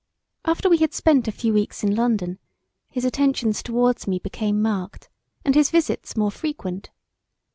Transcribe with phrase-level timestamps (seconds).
[0.45, 2.39] After we had spent a few weeks in London
[2.89, 5.09] his attentions towards me became marked
[5.45, 6.89] and his visits more frequent.